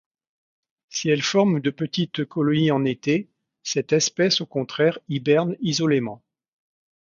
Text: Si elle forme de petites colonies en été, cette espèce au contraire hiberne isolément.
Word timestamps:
Si 0.89 1.09
elle 1.11 1.21
forme 1.21 1.59
de 1.59 1.69
petites 1.69 2.25
colonies 2.25 2.71
en 2.71 2.85
été, 2.85 3.29
cette 3.61 3.93
espèce 3.93 4.41
au 4.41 4.47
contraire 4.47 4.97
hiberne 5.09 5.55
isolément. 5.61 6.23